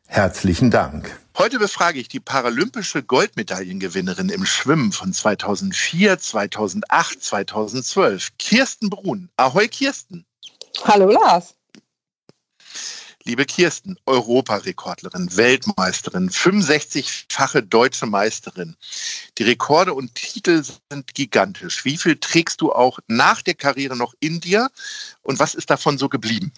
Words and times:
Herzlichen 0.06 0.70
Dank. 0.70 1.23
Heute 1.36 1.58
befrage 1.58 1.98
ich 1.98 2.06
die 2.06 2.20
paralympische 2.20 3.02
Goldmedaillengewinnerin 3.02 4.28
im 4.28 4.46
Schwimmen 4.46 4.92
von 4.92 5.12
2004, 5.12 6.20
2008, 6.20 7.24
2012, 7.24 8.38
Kirsten 8.38 8.88
Brun. 8.88 9.28
Ahoi, 9.36 9.66
Kirsten. 9.66 10.24
Hallo, 10.84 11.10
Lars. 11.10 11.56
Liebe 13.24 13.46
Kirsten, 13.46 13.96
Europarekordlerin, 14.06 15.36
Weltmeisterin, 15.36 16.30
65-fache 16.30 17.62
deutsche 17.62 18.06
Meisterin. 18.06 18.76
Die 19.38 19.42
Rekorde 19.42 19.92
und 19.92 20.14
Titel 20.14 20.62
sind 20.62 21.14
gigantisch. 21.14 21.84
Wie 21.84 21.96
viel 21.96 22.16
trägst 22.16 22.60
du 22.60 22.72
auch 22.72 23.00
nach 23.08 23.42
der 23.42 23.54
Karriere 23.54 23.96
noch 23.96 24.14
in 24.20 24.40
dir 24.40 24.70
und 25.22 25.40
was 25.40 25.54
ist 25.54 25.70
davon 25.70 25.98
so 25.98 26.08
geblieben? 26.08 26.52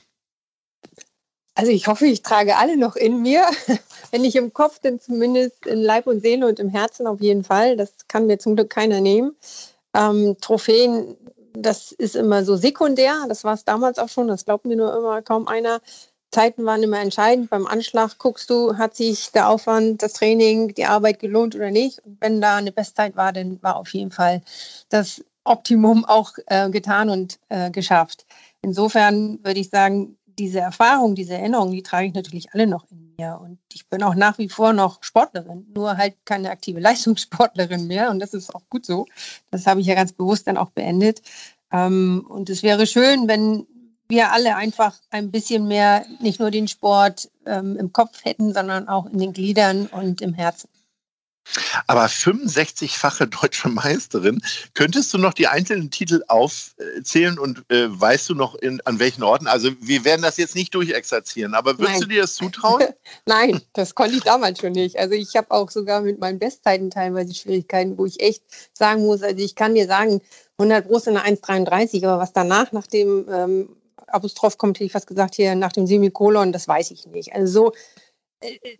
Also 1.56 1.72
ich 1.72 1.86
hoffe, 1.86 2.06
ich 2.06 2.22
trage 2.22 2.56
alle 2.56 2.76
noch 2.76 2.96
in 2.96 3.22
mir. 3.22 3.42
Wenn 4.10 4.20
nicht 4.20 4.36
im 4.36 4.52
Kopf, 4.52 4.78
dann 4.78 5.00
zumindest 5.00 5.64
in 5.66 5.80
Leib 5.80 6.06
und 6.06 6.20
Seele 6.20 6.46
und 6.46 6.60
im 6.60 6.68
Herzen 6.68 7.06
auf 7.06 7.20
jeden 7.22 7.44
Fall. 7.44 7.78
Das 7.78 7.92
kann 8.08 8.26
mir 8.26 8.38
zum 8.38 8.56
Glück 8.56 8.68
keiner 8.68 9.00
nehmen. 9.00 9.34
Ähm, 9.94 10.36
Trophäen, 10.42 11.16
das 11.54 11.92
ist 11.92 12.14
immer 12.14 12.44
so 12.44 12.56
sekundär. 12.56 13.24
Das 13.26 13.42
war 13.42 13.54
es 13.54 13.64
damals 13.64 13.98
auch 13.98 14.10
schon. 14.10 14.28
Das 14.28 14.44
glaubt 14.44 14.66
mir 14.66 14.76
nur 14.76 14.94
immer 14.94 15.22
kaum 15.22 15.48
einer. 15.48 15.80
Zeiten 16.30 16.66
waren 16.66 16.82
immer 16.82 17.00
entscheidend. 17.00 17.48
Beim 17.48 17.66
Anschlag 17.66 18.18
guckst 18.18 18.50
du, 18.50 18.76
hat 18.76 18.94
sich 18.94 19.32
der 19.32 19.48
Aufwand, 19.48 20.02
das 20.02 20.12
Training, 20.12 20.74
die 20.74 20.84
Arbeit 20.84 21.20
gelohnt 21.20 21.54
oder 21.54 21.70
nicht. 21.70 22.00
Und 22.04 22.18
wenn 22.20 22.42
da 22.42 22.56
eine 22.56 22.72
Bestzeit 22.72 23.16
war, 23.16 23.32
dann 23.32 23.62
war 23.62 23.76
auf 23.76 23.88
jeden 23.94 24.10
Fall 24.10 24.42
das 24.90 25.24
Optimum 25.44 26.04
auch 26.04 26.32
äh, 26.48 26.68
getan 26.68 27.08
und 27.08 27.38
äh, 27.48 27.70
geschafft. 27.70 28.26
Insofern 28.60 29.38
würde 29.42 29.60
ich 29.60 29.70
sagen, 29.70 30.15
diese 30.38 30.60
Erfahrung, 30.60 31.14
diese 31.14 31.34
Erinnerungen, 31.34 31.72
die 31.72 31.82
trage 31.82 32.06
ich 32.06 32.14
natürlich 32.14 32.52
alle 32.52 32.66
noch 32.66 32.84
in 32.90 33.14
mir. 33.18 33.38
Und 33.40 33.58
ich 33.72 33.88
bin 33.88 34.02
auch 34.02 34.14
nach 34.14 34.38
wie 34.38 34.48
vor 34.48 34.72
noch 34.72 35.02
Sportlerin, 35.02 35.66
nur 35.74 35.96
halt 35.96 36.14
keine 36.24 36.50
aktive 36.50 36.80
Leistungssportlerin 36.80 37.86
mehr. 37.86 38.10
Und 38.10 38.20
das 38.20 38.34
ist 38.34 38.54
auch 38.54 38.62
gut 38.68 38.86
so. 38.86 39.06
Das 39.50 39.66
habe 39.66 39.80
ich 39.80 39.86
ja 39.86 39.94
ganz 39.94 40.12
bewusst 40.12 40.46
dann 40.46 40.56
auch 40.56 40.70
beendet. 40.70 41.22
Ähm, 41.72 42.26
und 42.28 42.50
es 42.50 42.62
wäre 42.62 42.86
schön, 42.86 43.28
wenn 43.28 43.66
wir 44.08 44.32
alle 44.32 44.56
einfach 44.56 45.00
ein 45.10 45.30
bisschen 45.30 45.66
mehr 45.66 46.04
nicht 46.20 46.38
nur 46.38 46.50
den 46.50 46.68
Sport 46.68 47.30
ähm, 47.44 47.76
im 47.76 47.92
Kopf 47.92 48.24
hätten, 48.24 48.52
sondern 48.52 48.88
auch 48.88 49.06
in 49.06 49.18
den 49.18 49.32
Gliedern 49.32 49.86
und 49.86 50.22
im 50.22 50.32
Herzen. 50.32 50.68
Aber 51.86 52.06
65-fache 52.06 53.26
deutsche 53.26 53.68
Meisterin, 53.68 54.40
könntest 54.74 55.12
du 55.14 55.18
noch 55.18 55.34
die 55.34 55.46
einzelnen 55.46 55.90
Titel 55.90 56.22
aufzählen 56.28 57.38
und 57.38 57.64
äh, 57.70 57.86
weißt 57.88 58.28
du 58.30 58.34
noch 58.34 58.54
in, 58.56 58.80
an 58.84 58.98
welchen 58.98 59.22
Orten? 59.22 59.46
Also 59.46 59.70
wir 59.80 60.04
werden 60.04 60.22
das 60.22 60.36
jetzt 60.36 60.54
nicht 60.54 60.74
durchexerzieren, 60.74 61.54
aber 61.54 61.78
würdest 61.78 62.00
Nein. 62.00 62.00
du 62.00 62.06
dir 62.08 62.22
das 62.22 62.34
zutrauen? 62.34 62.84
Nein, 63.26 63.60
das 63.72 63.94
konnte 63.94 64.16
ich 64.16 64.22
damals 64.22 64.60
schon 64.60 64.72
nicht. 64.72 64.98
Also 64.98 65.14
ich 65.14 65.36
habe 65.36 65.50
auch 65.50 65.70
sogar 65.70 66.00
mit 66.00 66.18
meinen 66.18 66.38
Bestzeiten 66.38 66.90
teilweise 66.90 67.34
Schwierigkeiten, 67.34 67.96
wo 67.98 68.06
ich 68.06 68.20
echt 68.20 68.42
sagen 68.72 69.02
muss, 69.04 69.22
also 69.22 69.42
ich 69.42 69.54
kann 69.54 69.74
dir 69.74 69.86
sagen, 69.86 70.20
100 70.58 70.88
Brust 70.88 71.06
in 71.06 71.16
einer 71.16 71.36
1,33, 71.36 72.04
aber 72.06 72.18
was 72.18 72.32
danach 72.32 72.72
nach 72.72 72.86
dem 72.86 73.26
ähm, 73.30 73.76
Apostroph 74.08 74.56
kommt, 74.58 74.78
hätte 74.78 74.84
ich 74.84 74.92
fast 74.92 75.06
gesagt, 75.06 75.34
hier 75.34 75.54
nach 75.54 75.72
dem 75.72 75.86
Semikolon, 75.86 76.52
das 76.52 76.68
weiß 76.68 76.90
ich 76.92 77.06
nicht. 77.06 77.34
Also 77.34 77.52
so 77.52 77.72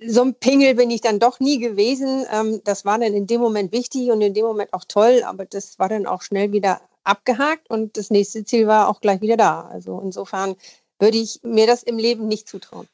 so 0.07 0.23
ein 0.23 0.35
Pingel 0.35 0.75
bin 0.75 0.91
ich 0.91 1.01
dann 1.01 1.19
doch 1.19 1.41
nie 1.41 1.59
gewesen. 1.59 2.27
Ähm, 2.31 2.61
das 2.65 2.85
war 2.85 2.99
dann 2.99 3.15
in 3.15 3.27
dem 3.27 3.41
Moment 3.41 3.73
wichtig 3.73 4.11
und 4.11 4.21
in 4.21 4.35
dem 4.35 4.45
Moment 4.45 4.73
auch 4.73 4.85
toll, 4.87 5.23
aber 5.25 5.45
das 5.47 5.79
war 5.79 5.89
dann 5.89 6.07
auch 6.07 6.23
schnell 6.23 6.53
wieder 6.53 6.81
abgehakt 7.05 7.71
und 7.71 7.97
das 7.97 8.11
nächste 8.11 8.45
Ziel 8.45 8.67
war 8.67 8.89
auch 8.89 9.01
gleich 9.01 9.21
wieder 9.21 9.37
da. 9.37 9.63
Also 9.63 10.01
insofern 10.01 10.57
würde 10.99 11.19
ich 11.19 11.41
mir 11.43 11.67
das 11.67 11.83
im 11.83 11.99
Leben 11.99 12.29
nicht 12.29 12.49
zutrauen. 12.49 12.89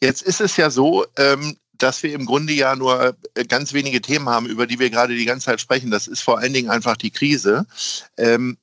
Jetzt 0.00 0.22
ist 0.22 0.40
es 0.40 0.56
ja 0.56 0.68
so, 0.70 1.06
ähm, 1.16 1.56
dass 1.82 2.02
wir 2.02 2.12
im 2.12 2.26
Grunde 2.26 2.52
ja 2.52 2.76
nur 2.76 3.16
äh, 3.34 3.44
ganz 3.44 3.72
wenige 3.72 4.00
Themen 4.00 4.28
haben, 4.28 4.46
über 4.46 4.66
die 4.66 4.78
wir 4.78 4.90
gerade 4.90 5.16
die 5.16 5.24
ganze 5.24 5.46
Zeit 5.46 5.60
sprechen. 5.60 5.90
Das 5.90 6.06
ist 6.06 6.20
vor 6.20 6.38
allen 6.38 6.52
Dingen 6.52 6.70
einfach 6.70 6.96
die 6.96 7.10
Krise. 7.10 7.66
Ähm, 8.16 8.58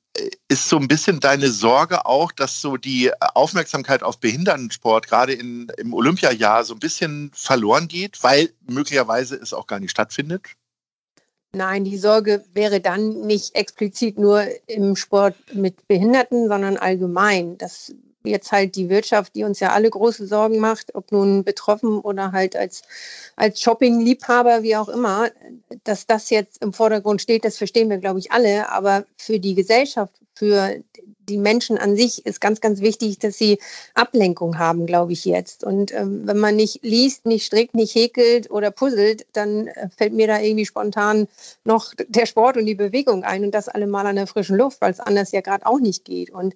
ist 0.48 0.68
so 0.68 0.76
ein 0.76 0.88
bisschen 0.88 1.20
deine 1.20 1.50
Sorge 1.50 2.04
auch, 2.04 2.32
dass 2.32 2.60
so 2.60 2.76
die 2.76 3.10
Aufmerksamkeit 3.34 4.02
auf 4.02 4.18
Behindertensport 4.18 5.06
gerade 5.06 5.32
in, 5.32 5.70
im 5.78 5.94
Olympiajahr 5.94 6.64
so 6.64 6.74
ein 6.74 6.80
bisschen 6.80 7.30
verloren 7.34 7.88
geht, 7.88 8.22
weil 8.22 8.50
möglicherweise 8.68 9.36
es 9.36 9.52
auch 9.52 9.66
gar 9.66 9.78
nicht 9.78 9.92
stattfindet? 9.92 10.42
Nein, 11.52 11.84
die 11.84 11.98
Sorge 11.98 12.44
wäre 12.54 12.80
dann 12.80 13.26
nicht 13.26 13.54
explizit 13.56 14.18
nur 14.18 14.44
im 14.66 14.94
Sport 14.94 15.34
mit 15.52 15.86
Behinderten, 15.88 16.48
sondern 16.48 16.76
allgemein. 16.76 17.58
Das 17.58 17.92
jetzt 18.24 18.52
halt 18.52 18.76
die 18.76 18.88
Wirtschaft, 18.88 19.34
die 19.34 19.44
uns 19.44 19.60
ja 19.60 19.72
alle 19.72 19.90
große 19.90 20.26
Sorgen 20.26 20.58
macht, 20.58 20.94
ob 20.94 21.12
nun 21.12 21.44
betroffen 21.44 21.98
oder 21.98 22.32
halt 22.32 22.56
als, 22.56 22.82
als 23.36 23.60
Shopping-Liebhaber, 23.60 24.62
wie 24.62 24.76
auch 24.76 24.88
immer, 24.88 25.30
dass 25.84 26.06
das 26.06 26.30
jetzt 26.30 26.62
im 26.62 26.72
Vordergrund 26.72 27.22
steht, 27.22 27.44
das 27.44 27.58
verstehen 27.58 27.90
wir, 27.90 27.98
glaube 27.98 28.18
ich, 28.18 28.32
alle. 28.32 28.70
Aber 28.70 29.04
für 29.16 29.38
die 29.38 29.54
Gesellschaft, 29.54 30.14
für 30.34 30.76
die 31.30 31.38
Menschen 31.38 31.78
an 31.78 31.96
sich 31.96 32.26
ist 32.26 32.40
ganz, 32.40 32.60
ganz 32.60 32.80
wichtig, 32.80 33.18
dass 33.18 33.38
sie 33.38 33.58
Ablenkung 33.94 34.58
haben, 34.58 34.84
glaube 34.84 35.12
ich 35.12 35.24
jetzt. 35.24 35.64
Und 35.64 35.94
ähm, 35.94 36.26
wenn 36.26 36.38
man 36.38 36.56
nicht 36.56 36.80
liest, 36.82 37.24
nicht 37.24 37.46
strickt, 37.46 37.74
nicht 37.74 37.94
häkelt 37.94 38.50
oder 38.50 38.70
puzzelt, 38.70 39.26
dann 39.32 39.68
äh, 39.68 39.88
fällt 39.96 40.12
mir 40.12 40.26
da 40.26 40.40
irgendwie 40.40 40.66
spontan 40.66 41.28
noch 41.64 41.94
der 42.08 42.26
Sport 42.26 42.56
und 42.56 42.66
die 42.66 42.74
Bewegung 42.74 43.22
ein 43.24 43.44
und 43.44 43.52
das 43.52 43.68
alle 43.68 43.86
mal 43.86 44.06
an 44.06 44.16
der 44.16 44.26
frischen 44.26 44.56
Luft, 44.56 44.80
weil 44.80 44.90
es 44.90 45.00
anders 45.00 45.32
ja 45.32 45.40
gerade 45.40 45.66
auch 45.66 45.78
nicht 45.78 46.04
geht. 46.04 46.30
Und 46.30 46.54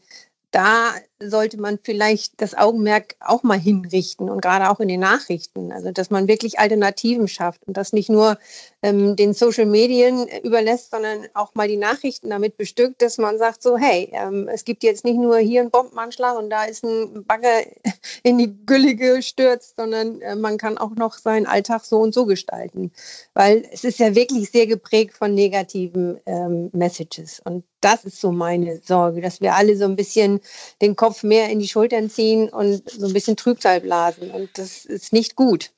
da 0.54 0.94
sollte 1.18 1.58
man 1.58 1.80
vielleicht 1.82 2.40
das 2.40 2.54
Augenmerk 2.54 3.16
auch 3.18 3.42
mal 3.42 3.58
hinrichten 3.58 4.30
und 4.30 4.40
gerade 4.40 4.70
auch 4.70 4.78
in 4.78 4.86
den 4.86 5.00
Nachrichten. 5.00 5.72
Also, 5.72 5.90
dass 5.90 6.10
man 6.10 6.28
wirklich 6.28 6.60
Alternativen 6.60 7.26
schafft 7.26 7.66
und 7.66 7.76
das 7.76 7.92
nicht 7.92 8.08
nur 8.08 8.38
ähm, 8.82 9.16
den 9.16 9.34
Social 9.34 9.66
Medien 9.66 10.28
überlässt, 10.44 10.92
sondern 10.92 11.26
auch 11.34 11.54
mal 11.54 11.66
die 11.66 11.76
Nachrichten 11.76 12.30
damit 12.30 12.56
bestückt, 12.56 13.02
dass 13.02 13.18
man 13.18 13.36
sagt 13.36 13.64
so, 13.64 13.76
hey, 13.76 14.10
ähm, 14.12 14.46
es 14.46 14.64
gibt 14.64 14.84
jetzt 14.84 15.04
nicht 15.04 15.16
nur 15.16 15.38
hier 15.38 15.62
einen 15.62 15.72
Bombenanschlag 15.72 16.38
und 16.38 16.50
da 16.50 16.64
ist 16.64 16.84
ein 16.84 17.24
Bagger 17.24 17.62
in 18.22 18.38
die 18.38 18.54
Gülle 18.64 18.94
gestürzt, 18.94 19.74
sondern 19.76 20.20
äh, 20.20 20.36
man 20.36 20.56
kann 20.56 20.78
auch 20.78 20.94
noch 20.94 21.14
seinen 21.14 21.46
Alltag 21.46 21.84
so 21.84 21.98
und 21.98 22.14
so 22.14 22.26
gestalten. 22.26 22.92
Weil 23.32 23.66
es 23.72 23.82
ist 23.82 23.98
ja 23.98 24.14
wirklich 24.14 24.52
sehr 24.52 24.68
geprägt 24.68 25.16
von 25.16 25.34
negativen 25.34 26.20
ähm, 26.26 26.70
Messages. 26.72 27.40
Und 27.44 27.64
das 27.84 28.04
ist 28.04 28.20
so 28.20 28.32
meine 28.32 28.80
Sorge, 28.82 29.20
dass 29.20 29.40
wir 29.40 29.54
alle 29.54 29.76
so 29.76 29.84
ein 29.84 29.96
bisschen 29.96 30.40
den 30.80 30.96
Kopf 30.96 31.22
mehr 31.22 31.50
in 31.50 31.58
die 31.58 31.68
Schultern 31.68 32.08
ziehen 32.08 32.48
und 32.48 32.88
so 32.90 33.06
ein 33.06 33.12
bisschen 33.12 33.36
Trübsal 33.36 33.80
blasen. 33.80 34.30
Und 34.30 34.56
das 34.56 34.84
ist 34.84 35.12
nicht 35.12 35.36
gut. 35.36 35.70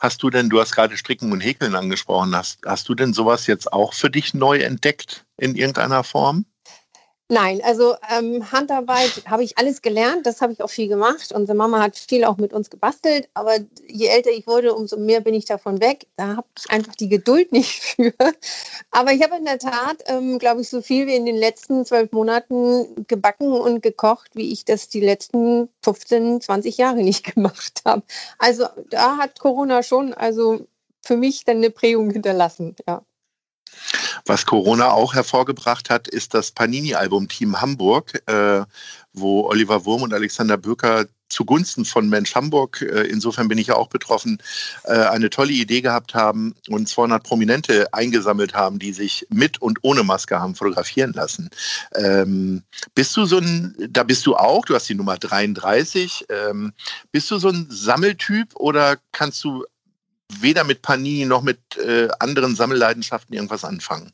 Hast 0.00 0.22
du 0.22 0.30
denn, 0.30 0.48
du 0.48 0.60
hast 0.60 0.72
gerade 0.72 0.96
Stricken 0.96 1.30
und 1.32 1.40
Häkeln 1.40 1.74
angesprochen, 1.74 2.34
hast, 2.34 2.60
hast 2.64 2.88
du 2.88 2.94
denn 2.94 3.12
sowas 3.12 3.46
jetzt 3.46 3.72
auch 3.72 3.92
für 3.92 4.10
dich 4.10 4.34
neu 4.34 4.58
entdeckt 4.58 5.26
in 5.36 5.54
irgendeiner 5.54 6.04
Form? 6.04 6.46
Nein, 7.32 7.60
also 7.62 7.94
ähm, 8.10 8.50
Handarbeit 8.50 9.22
habe 9.26 9.44
ich 9.44 9.56
alles 9.56 9.82
gelernt, 9.82 10.26
das 10.26 10.40
habe 10.40 10.52
ich 10.52 10.64
auch 10.64 10.68
viel 10.70 10.88
gemacht. 10.88 11.30
Unsere 11.32 11.56
Mama 11.56 11.80
hat 11.80 11.96
viel 11.96 12.24
auch 12.24 12.38
mit 12.38 12.52
uns 12.52 12.70
gebastelt, 12.70 13.28
aber 13.34 13.54
je 13.86 14.08
älter 14.08 14.30
ich 14.30 14.48
wurde, 14.48 14.74
umso 14.74 14.96
mehr 14.96 15.20
bin 15.20 15.34
ich 15.34 15.44
davon 15.44 15.80
weg. 15.80 16.08
Da 16.16 16.38
habe 16.38 16.48
ich 16.58 16.68
einfach 16.70 16.96
die 16.96 17.08
Geduld 17.08 17.52
nicht 17.52 17.84
für. 17.84 18.12
Aber 18.90 19.12
ich 19.12 19.22
habe 19.22 19.36
in 19.36 19.44
der 19.44 19.60
Tat, 19.60 20.02
ähm, 20.06 20.40
glaube 20.40 20.62
ich, 20.62 20.68
so 20.68 20.82
viel 20.82 21.06
wie 21.06 21.14
in 21.14 21.24
den 21.24 21.36
letzten 21.36 21.84
zwölf 21.84 22.10
Monaten 22.10 23.06
gebacken 23.06 23.52
und 23.52 23.80
gekocht, 23.80 24.30
wie 24.34 24.50
ich 24.52 24.64
das 24.64 24.88
die 24.88 25.00
letzten 25.00 25.68
15, 25.84 26.40
20 26.40 26.78
Jahre 26.78 26.96
nicht 26.96 27.24
gemacht 27.34 27.82
habe. 27.84 28.02
Also 28.38 28.66
da 28.90 29.18
hat 29.18 29.38
Corona 29.38 29.84
schon 29.84 30.14
also 30.14 30.66
für 31.00 31.16
mich 31.16 31.44
dann 31.44 31.58
eine 31.58 31.70
Prägung 31.70 32.10
hinterlassen, 32.10 32.74
ja. 32.88 33.02
Was 34.26 34.46
Corona 34.46 34.90
auch 34.92 35.14
hervorgebracht 35.14 35.90
hat, 35.90 36.08
ist 36.08 36.34
das 36.34 36.50
Panini-Album 36.50 37.28
Team 37.28 37.60
Hamburg, 37.60 38.22
äh, 38.26 38.64
wo 39.12 39.46
Oliver 39.46 39.84
Wurm 39.84 40.02
und 40.02 40.14
Alexander 40.14 40.56
Böker 40.56 41.06
zugunsten 41.30 41.84
von 41.84 42.08
Mensch 42.08 42.34
Hamburg, 42.34 42.82
äh, 42.82 43.02
insofern 43.02 43.48
bin 43.48 43.56
ich 43.56 43.68
ja 43.68 43.76
auch 43.76 43.88
betroffen, 43.88 44.38
äh, 44.84 44.92
eine 44.92 45.30
tolle 45.30 45.52
Idee 45.52 45.80
gehabt 45.80 46.14
haben 46.14 46.54
und 46.68 46.88
200 46.88 47.22
Prominente 47.22 47.92
eingesammelt 47.94 48.54
haben, 48.54 48.78
die 48.78 48.92
sich 48.92 49.26
mit 49.30 49.62
und 49.62 49.78
ohne 49.82 50.02
Maske 50.02 50.38
haben 50.38 50.54
fotografieren 50.54 51.12
lassen. 51.12 51.48
Ähm, 51.94 52.62
bist 52.94 53.16
du 53.16 53.24
so 53.24 53.38
ein, 53.38 53.74
da 53.88 54.02
bist 54.02 54.26
du 54.26 54.36
auch, 54.36 54.64
du 54.64 54.74
hast 54.74 54.88
die 54.88 54.94
Nummer 54.94 55.16
33, 55.16 56.26
ähm, 56.28 56.72
bist 57.12 57.30
du 57.30 57.38
so 57.38 57.48
ein 57.48 57.68
Sammeltyp 57.70 58.54
oder 58.56 58.98
kannst 59.12 59.42
du 59.44 59.64
weder 60.40 60.64
mit 60.64 60.82
Panini 60.82 61.24
noch 61.24 61.42
mit 61.42 61.58
äh, 61.76 62.08
anderen 62.18 62.54
Sammelleidenschaften 62.54 63.34
irgendwas 63.34 63.64
anfangen? 63.64 64.12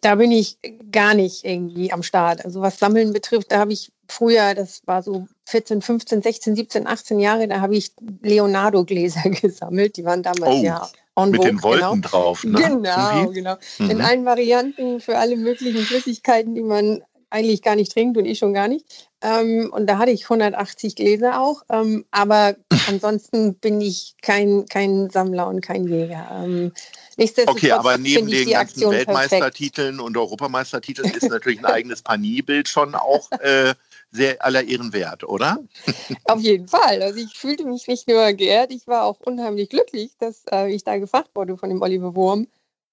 Da 0.00 0.16
bin 0.16 0.32
ich 0.32 0.58
gar 0.90 1.14
nicht 1.14 1.44
irgendwie 1.44 1.92
am 1.92 2.02
Start. 2.02 2.44
Also 2.44 2.60
was 2.60 2.78
Sammeln 2.78 3.12
betrifft, 3.12 3.52
da 3.52 3.58
habe 3.58 3.72
ich 3.72 3.92
früher, 4.08 4.54
das 4.54 4.82
war 4.86 5.02
so 5.02 5.28
14, 5.46 5.80
15, 5.80 6.22
16, 6.22 6.56
17, 6.56 6.86
18 6.86 7.20
Jahre, 7.20 7.46
da 7.46 7.60
habe 7.60 7.76
ich 7.76 7.92
Leonardo-Gläser 8.22 9.30
gesammelt. 9.30 9.96
Die 9.96 10.04
waren 10.04 10.22
damals 10.22 10.56
oh, 10.56 10.64
ja 10.64 10.88
on 11.16 11.30
Mit 11.30 11.44
den 11.44 11.62
Wolken 11.62 12.02
genau. 12.02 12.08
drauf. 12.08 12.44
Ne? 12.44 12.60
Genau, 12.60 13.30
genau. 13.30 13.56
Mhm. 13.78 13.90
In 13.90 14.00
allen 14.02 14.24
Varianten 14.24 15.00
für 15.00 15.18
alle 15.18 15.36
möglichen 15.36 15.80
Flüssigkeiten, 15.80 16.54
die 16.54 16.62
man 16.62 17.02
eigentlich 17.30 17.62
gar 17.62 17.76
nicht 17.76 17.92
trinkt 17.92 18.16
und 18.16 18.24
ich 18.24 18.38
schon 18.38 18.54
gar 18.54 18.68
nicht. 18.68 19.08
Ähm, 19.22 19.70
und 19.72 19.86
da 19.86 19.98
hatte 19.98 20.10
ich 20.10 20.24
180 20.24 20.94
Gläser 20.94 21.40
auch. 21.40 21.62
Ähm, 21.70 22.04
aber 22.10 22.56
ansonsten 22.88 23.54
bin 23.54 23.80
ich 23.80 24.14
kein, 24.22 24.66
kein 24.66 25.10
Sammler 25.10 25.48
und 25.48 25.60
kein 25.60 25.86
Jäger. 25.86 26.28
Ähm, 26.44 26.72
okay, 27.46 27.72
aber 27.72 27.98
neben 27.98 28.28
den 28.28 28.50
ganzen 28.50 28.56
Aktion 28.56 28.92
Weltmeistertiteln 28.92 29.96
perfekt. 29.96 30.06
und 30.06 30.16
Europameistertiteln 30.16 31.12
ist 31.12 31.28
natürlich 31.28 31.58
ein 31.58 31.66
eigenes 31.66 32.02
Panier-Bild 32.02 32.68
schon 32.68 32.94
auch 32.94 33.30
äh, 33.40 33.74
sehr 34.10 34.44
aller 34.44 34.64
Ehren 34.64 34.92
wert, 34.92 35.24
oder? 35.24 35.58
Auf 36.24 36.40
jeden 36.40 36.68
Fall. 36.68 37.02
Also 37.02 37.18
ich 37.18 37.36
fühlte 37.36 37.64
mich 37.64 37.88
nicht 37.88 38.08
nur 38.08 38.32
geehrt, 38.32 38.72
ich 38.72 38.86
war 38.86 39.04
auch 39.04 39.20
unheimlich 39.20 39.68
glücklich, 39.70 40.12
dass 40.18 40.44
äh, 40.50 40.72
ich 40.72 40.84
da 40.84 40.98
gefragt 40.98 41.30
wurde 41.34 41.56
von 41.56 41.70
dem 41.70 41.82
Oliver 41.82 42.14
Wurm. 42.14 42.46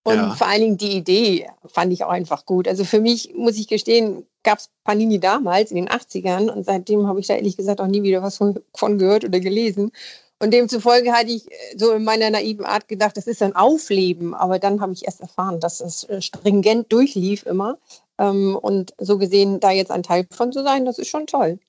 Und 0.03 0.15
ja. 0.15 0.35
vor 0.35 0.47
allen 0.47 0.61
Dingen 0.61 0.77
die 0.77 0.97
Idee 0.97 1.49
fand 1.65 1.93
ich 1.93 2.03
auch 2.03 2.09
einfach 2.09 2.45
gut. 2.45 2.67
Also 2.67 2.83
für 2.83 2.99
mich, 2.99 3.33
muss 3.35 3.57
ich 3.57 3.67
gestehen, 3.67 4.25
gab 4.43 4.59
es 4.59 4.69
Panini 4.83 5.19
damals 5.19 5.71
in 5.71 5.77
den 5.77 5.87
80ern 5.87 6.49
und 6.49 6.65
seitdem 6.65 7.07
habe 7.07 7.21
ich 7.21 7.27
da 7.27 7.35
ehrlich 7.35 7.55
gesagt 7.55 7.79
auch 7.79 7.87
nie 7.87 8.03
wieder 8.03 8.21
was 8.21 8.37
von, 8.37 8.59
von 8.75 8.97
gehört 8.97 9.23
oder 9.23 9.39
gelesen. 9.39 9.91
Und 10.39 10.51
demzufolge 10.51 11.13
hatte 11.13 11.31
ich 11.31 11.49
äh, 11.49 11.55
so 11.77 11.93
in 11.93 12.03
meiner 12.03 12.29
naiven 12.29 12.65
Art 12.65 12.89
gedacht, 12.89 13.15
das 13.15 13.27
ist 13.27 13.41
ein 13.41 13.55
Aufleben. 13.55 14.33
Aber 14.33 14.59
dann 14.59 14.81
habe 14.81 14.91
ich 14.91 15.05
erst 15.05 15.21
erfahren, 15.21 15.61
dass 15.61 15.79
es 15.79 16.03
äh, 16.05 16.21
stringent 16.21 16.91
durchlief 16.91 17.45
immer. 17.45 17.77
Ähm, 18.17 18.57
und 18.61 18.93
so 18.97 19.17
gesehen, 19.17 19.61
da 19.61 19.71
jetzt 19.71 19.91
ein 19.91 20.03
Teil 20.03 20.27
von 20.31 20.51
zu 20.51 20.61
sein, 20.63 20.83
das 20.83 20.99
ist 20.99 21.07
schon 21.07 21.27
toll. 21.27 21.59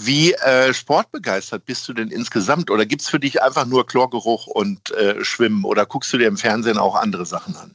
Wie 0.00 0.32
äh, 0.32 0.72
sportbegeistert 0.72 1.64
bist 1.64 1.88
du 1.88 1.92
denn 1.92 2.08
insgesamt? 2.08 2.70
Oder 2.70 2.86
gibt 2.86 3.02
es 3.02 3.08
für 3.08 3.18
dich 3.18 3.42
einfach 3.42 3.66
nur 3.66 3.86
Chlorgeruch 3.86 4.46
und 4.46 4.92
äh, 4.92 5.24
Schwimmen? 5.24 5.64
Oder 5.64 5.86
guckst 5.86 6.12
du 6.12 6.18
dir 6.18 6.28
im 6.28 6.36
Fernsehen 6.36 6.78
auch 6.78 6.94
andere 6.94 7.26
Sachen 7.26 7.56
an? 7.56 7.74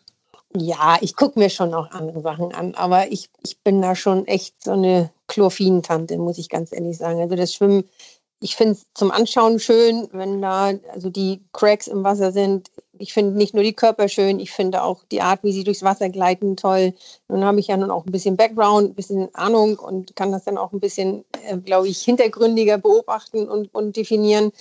Ja, 0.56 0.98
ich 1.02 1.16
gucke 1.16 1.38
mir 1.40 1.50
schon 1.50 1.74
auch 1.74 1.92
andere 1.92 2.22
Sachen 2.22 2.54
an, 2.54 2.76
aber 2.76 3.12
ich, 3.12 3.30
ich 3.44 3.60
bin 3.62 3.82
da 3.82 3.96
schon 3.96 4.26
echt 4.28 4.64
so 4.64 4.72
eine 4.72 5.12
Chlorphin-Tante, 5.28 6.18
muss 6.18 6.38
ich 6.38 6.48
ganz 6.48 6.72
ehrlich 6.72 6.98
sagen. 6.98 7.20
Also 7.20 7.36
das 7.36 7.54
Schwimmen 7.54 7.86
ich 8.44 8.58
finde 8.58 8.74
es 8.74 8.86
zum 8.94 9.10
Anschauen 9.10 9.58
schön, 9.58 10.10
wenn 10.12 10.42
da 10.42 10.74
also 10.92 11.10
die 11.10 11.42
Cracks 11.54 11.88
im 11.88 12.04
Wasser 12.04 12.34
sind. 12.34 12.70
Ich 13.00 13.14
finde 13.14 13.36
nicht 13.36 13.54
nur 13.54 13.64
die 13.64 13.74
Körper 13.74 14.08
schön, 14.08 14.40
ich 14.40 14.52
finde 14.52 14.84
auch 14.84 15.04
die 15.12 15.22
Art, 15.22 15.44
wie 15.44 15.52
sie 15.52 15.64
durchs 15.64 15.84
Wasser 15.84 16.10
gleiten, 16.10 16.56
toll. 16.56 16.94
Nun 17.28 17.44
habe 17.44 17.60
ich 17.60 17.68
ja 17.68 17.78
nun 17.78 17.90
auch 17.90 18.06
ein 18.06 18.12
bisschen 18.12 18.38
Background, 18.38 18.92
ein 18.92 18.96
bisschen 18.96 19.34
Ahnung 19.34 19.80
und 19.80 20.16
kann 20.16 20.32
das 20.32 20.44
dann 20.44 20.58
auch 20.58 20.72
ein 20.72 20.80
bisschen, 20.80 21.26
äh, 21.48 21.58
glaube 21.58 21.88
ich, 21.88 22.02
hintergründiger 22.02 22.78
beobachten 22.78 23.50
und, 23.50 23.74
und 23.74 23.96
definieren. 23.96 24.52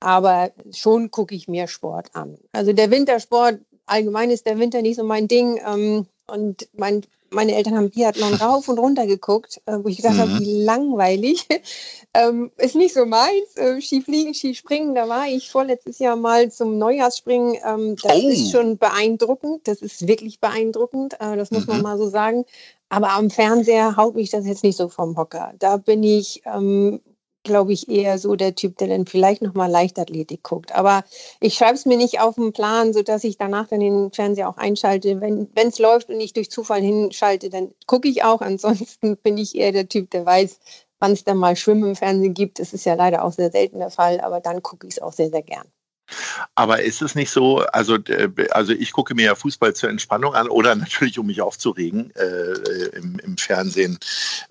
Aber 0.00 0.50
schon 0.72 1.10
gucke 1.10 1.34
ich 1.34 1.48
mir 1.48 1.68
Sport 1.68 2.14
an. 2.14 2.38
Also 2.52 2.72
der 2.72 2.90
Wintersport, 2.90 3.60
allgemein 3.86 4.30
ist 4.30 4.46
der 4.46 4.58
Winter 4.58 4.82
nicht 4.82 4.96
so 4.96 5.04
mein 5.04 5.28
Ding. 5.28 5.60
Ähm, 5.64 6.06
und 6.26 6.68
mein 6.74 7.02
meine 7.30 7.54
Eltern 7.54 7.76
haben 7.76 7.90
Biathlon 7.90 8.34
rauf 8.40 8.68
und 8.68 8.78
runter 8.78 9.06
geguckt, 9.06 9.60
äh, 9.66 9.78
wo 9.82 9.88
ich 9.88 9.96
gesagt 9.96 10.16
mhm. 10.16 10.20
habe, 10.20 10.38
wie 10.40 10.62
langweilig. 10.64 11.46
ähm, 12.14 12.50
ist 12.56 12.74
nicht 12.74 12.94
so 12.94 13.06
meins. 13.06 13.56
Äh, 13.56 13.80
Skifliegen, 13.80 14.34
Skispringen, 14.34 14.94
da 14.94 15.08
war 15.08 15.26
ich 15.26 15.50
vorletztes 15.50 15.98
Jahr 15.98 16.16
mal 16.16 16.50
zum 16.50 16.78
Neujahrsspringen. 16.78 17.56
Ähm, 17.64 17.96
das 18.02 18.16
oh. 18.16 18.28
ist 18.28 18.50
schon 18.50 18.78
beeindruckend. 18.78 19.66
Das 19.68 19.82
ist 19.82 20.06
wirklich 20.06 20.40
beeindruckend. 20.40 21.14
Äh, 21.20 21.36
das 21.36 21.50
muss 21.50 21.66
mhm. 21.66 21.74
man 21.74 21.82
mal 21.82 21.98
so 21.98 22.08
sagen. 22.08 22.44
Aber 22.90 23.10
am 23.10 23.30
Fernseher 23.30 23.96
haut 23.96 24.14
mich 24.14 24.30
das 24.30 24.46
jetzt 24.46 24.64
nicht 24.64 24.76
so 24.76 24.88
vom 24.88 25.16
Hocker. 25.16 25.52
Da 25.58 25.76
bin 25.76 26.02
ich 26.02 26.42
ähm, 26.46 27.00
glaube 27.48 27.72
ich, 27.72 27.88
eher 27.88 28.18
so 28.18 28.36
der 28.36 28.54
Typ, 28.54 28.78
der 28.78 28.86
dann 28.86 29.06
vielleicht 29.06 29.42
nochmal 29.42 29.68
Leichtathletik 29.70 30.44
guckt. 30.44 30.72
Aber 30.74 31.02
ich 31.40 31.54
schreibe 31.54 31.74
es 31.74 31.86
mir 31.86 31.96
nicht 31.96 32.20
auf 32.20 32.36
den 32.36 32.52
Plan, 32.52 32.92
sodass 32.92 33.24
ich 33.24 33.36
danach 33.38 33.66
dann 33.66 33.80
den 33.80 34.12
Fernseher 34.12 34.48
auch 34.48 34.58
einschalte. 34.58 35.20
Wenn 35.20 35.48
es 35.54 35.80
läuft 35.80 36.10
und 36.10 36.20
ich 36.20 36.32
durch 36.32 36.50
Zufall 36.50 36.80
hinschalte, 36.80 37.50
dann 37.50 37.74
gucke 37.86 38.08
ich 38.08 38.22
auch. 38.22 38.40
Ansonsten 38.48 39.16
bin 39.16 39.36
ich 39.38 39.56
eher 39.56 39.72
der 39.72 39.88
Typ, 39.88 40.10
der 40.10 40.24
weiß, 40.24 40.60
wann 41.00 41.12
es 41.12 41.24
dann 41.24 41.38
mal 41.38 41.56
Schwimmen 41.56 41.90
im 41.90 41.96
Fernsehen 41.96 42.34
gibt. 42.34 42.60
Das 42.60 42.72
ist 42.72 42.84
ja 42.86 42.94
leider 42.94 43.24
auch 43.24 43.32
sehr 43.32 43.50
selten 43.50 43.78
der 43.80 43.90
Fall, 43.90 44.20
aber 44.20 44.40
dann 44.40 44.62
gucke 44.62 44.86
ich 44.86 44.94
es 44.94 45.02
auch 45.02 45.12
sehr, 45.12 45.30
sehr 45.30 45.42
gern. 45.42 45.66
Aber 46.54 46.82
ist 46.82 47.02
es 47.02 47.14
nicht 47.14 47.30
so, 47.30 47.58
also, 47.58 47.96
äh, 47.96 48.30
also 48.50 48.72
ich 48.72 48.92
gucke 48.92 49.14
mir 49.14 49.26
ja 49.26 49.34
Fußball 49.34 49.74
zur 49.74 49.90
Entspannung 49.90 50.34
an 50.34 50.48
oder 50.48 50.74
natürlich, 50.74 51.18
um 51.18 51.26
mich 51.26 51.40
aufzuregen 51.40 52.14
äh, 52.16 52.96
im, 52.96 53.18
im, 53.18 53.36
Fernsehen. 53.36 53.98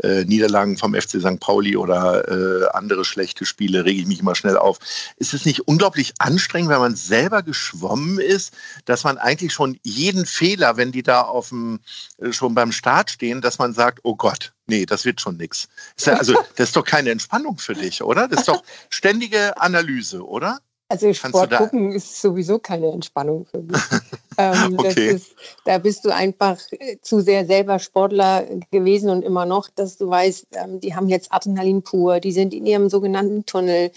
Äh, 0.01 0.25
Niederlagen 0.25 0.77
vom 0.77 0.93
FC 0.93 1.19
St. 1.19 1.39
Pauli 1.39 1.75
oder 1.75 2.27
äh, 2.27 2.67
andere 2.73 3.05
schlechte 3.05 3.45
Spiele 3.45 3.85
rege 3.85 4.01
ich 4.01 4.07
mich 4.07 4.19
immer 4.19 4.35
schnell 4.35 4.57
auf. 4.57 4.79
Ist 5.17 5.33
es 5.33 5.45
nicht 5.45 5.67
unglaublich 5.67 6.13
anstrengend, 6.19 6.69
wenn 6.69 6.79
man 6.79 6.95
selber 6.95 7.43
geschwommen 7.43 8.19
ist, 8.19 8.53
dass 8.85 9.03
man 9.03 9.17
eigentlich 9.17 9.53
schon 9.53 9.79
jeden 9.83 10.25
Fehler, 10.25 10.77
wenn 10.77 10.91
die 10.91 11.03
da 11.03 11.21
auf 11.21 11.49
dem, 11.49 11.79
äh, 12.19 12.31
schon 12.31 12.55
beim 12.55 12.71
Start 12.71 13.11
stehen, 13.11 13.41
dass 13.41 13.59
man 13.59 13.73
sagt, 13.73 13.99
oh 14.03 14.15
Gott, 14.15 14.53
nee, 14.67 14.85
das 14.85 15.05
wird 15.05 15.21
schon 15.21 15.37
nichts. 15.37 15.67
Also 16.05 16.33
das 16.55 16.69
ist 16.69 16.75
doch 16.75 16.85
keine 16.85 17.11
Entspannung 17.11 17.57
für 17.57 17.73
dich, 17.73 18.01
oder? 18.01 18.27
Das 18.27 18.41
ist 18.41 18.47
doch 18.47 18.63
ständige 18.89 19.59
Analyse, 19.59 20.25
oder? 20.25 20.59
Also 20.89 21.13
Sport 21.13 21.51
gucken 21.51 21.91
ist 21.91 22.21
sowieso 22.21 22.59
keine 22.59 22.91
Entspannung 22.91 23.45
für 23.45 23.61
mich. 23.61 23.81
ähm, 24.37 24.77
okay. 24.77 25.09
ist, 25.09 25.35
da 25.65 25.79
bist 25.79 26.05
du 26.05 26.13
einfach 26.13 26.59
äh, 26.71 26.97
zu 27.01 27.19
sehr 27.19 27.45
selber 27.45 27.79
Sportler 27.79 28.45
gewesen 28.71 29.09
und 29.09 29.23
immer 29.23 29.45
noch, 29.45 29.69
dass 29.69 29.97
du 29.97 30.09
weißt, 30.09 30.47
ähm, 30.53 30.79
die 30.79 30.95
haben 30.95 31.09
jetzt 31.09 31.33
Adrenalin 31.33 31.81
pur, 31.81 32.21
die 32.21 32.31
sind 32.31 32.53
in 32.53 32.65
ihrem 32.65 32.89
sogenannten 32.89 33.45
Tunnel, 33.45 33.91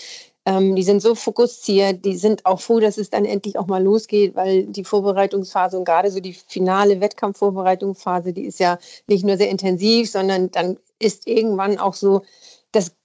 ähm, 0.46 0.74
die 0.74 0.82
sind 0.82 1.00
so 1.00 1.14
fokussiert, 1.14 2.04
die 2.04 2.16
sind 2.16 2.44
auch 2.44 2.60
froh, 2.60 2.80
dass 2.80 2.98
es 2.98 3.10
dann 3.10 3.24
endlich 3.24 3.56
auch 3.56 3.66
mal 3.68 3.82
losgeht, 3.82 4.34
weil 4.34 4.64
die 4.64 4.84
Vorbereitungsphase 4.84 5.78
und 5.78 5.84
gerade 5.84 6.10
so 6.10 6.18
die 6.18 6.32
finale 6.32 7.00
Wettkampfvorbereitungsphase, 7.00 8.32
die 8.32 8.46
ist 8.46 8.58
ja 8.58 8.78
nicht 9.06 9.24
nur 9.24 9.36
sehr 9.36 9.50
intensiv, 9.50 10.10
sondern 10.10 10.50
dann 10.50 10.76
ist 10.98 11.28
irgendwann 11.28 11.78
auch 11.78 11.94
so 11.94 12.22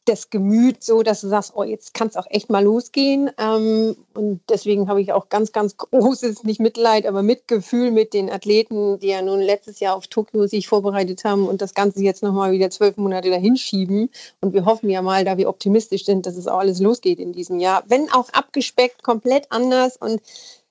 das, 0.05 0.29
Gemüt 0.29 0.83
so, 0.83 1.03
dass 1.03 1.21
du 1.21 1.27
sagst, 1.27 1.53
oh, 1.55 1.63
jetzt 1.63 1.93
kann 1.93 2.07
es 2.07 2.15
auch 2.15 2.27
echt 2.29 2.49
mal 2.49 2.63
losgehen. 2.63 3.29
Ähm, 3.37 3.95
und 4.13 4.41
deswegen 4.49 4.87
habe 4.87 5.01
ich 5.01 5.11
auch 5.11 5.29
ganz, 5.29 5.51
ganz 5.51 5.77
großes, 5.77 6.43
nicht 6.43 6.59
Mitleid, 6.59 7.05
aber 7.05 7.23
Mitgefühl 7.23 7.91
mit 7.91 8.13
den 8.13 8.29
Athleten, 8.29 8.99
die 8.99 9.07
ja 9.07 9.21
nun 9.21 9.41
letztes 9.41 9.79
Jahr 9.79 9.95
auf 9.95 10.07
Tokio 10.07 10.47
sich 10.47 10.67
vorbereitet 10.67 11.23
haben 11.25 11.47
und 11.47 11.61
das 11.61 11.73
Ganze 11.73 12.01
jetzt 12.01 12.23
nochmal 12.23 12.51
wieder 12.51 12.69
zwölf 12.69 12.97
Monate 12.97 13.29
dahin 13.29 13.57
schieben. 13.57 14.09
Und 14.41 14.53
wir 14.53 14.65
hoffen 14.65 14.89
ja 14.89 15.01
mal, 15.01 15.25
da 15.25 15.37
wir 15.37 15.49
optimistisch 15.49 16.05
sind, 16.05 16.25
dass 16.25 16.37
es 16.37 16.47
auch 16.47 16.59
alles 16.59 16.79
losgeht 16.79 17.19
in 17.19 17.33
diesem 17.33 17.59
Jahr. 17.59 17.83
Wenn 17.87 18.11
auch 18.11 18.29
abgespeckt, 18.29 19.03
komplett 19.03 19.47
anders 19.51 19.97
und 19.97 20.21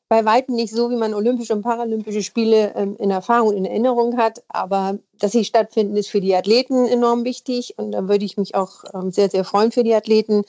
bei 0.08 0.24
weitem 0.24 0.54
nicht 0.54 0.72
so, 0.72 0.90
wie 0.90 0.96
man 0.96 1.14
Olympische 1.14 1.54
und 1.54 1.62
Paralympische 1.62 2.22
Spiele 2.22 2.74
ähm, 2.76 2.96
in 2.98 3.10
Erfahrung 3.10 3.48
und 3.48 3.56
in 3.56 3.64
Erinnerung 3.64 4.16
hat. 4.16 4.42
Aber 4.48 4.98
dass 5.18 5.32
sie 5.32 5.44
stattfinden, 5.44 5.96
ist 5.96 6.10
für 6.10 6.20
die 6.20 6.34
Athleten 6.34 6.86
enorm 6.86 7.24
wichtig. 7.24 7.74
Und 7.78 7.92
da 7.92 8.08
würde 8.08 8.24
ich 8.24 8.36
mich 8.36 8.54
auch 8.54 8.84
ähm, 8.92 9.10
sehr, 9.10 9.30
sehr 9.30 9.44
freuen 9.44 9.72
für 9.72 9.82
die 9.82 9.94
Athleten. 9.94 10.44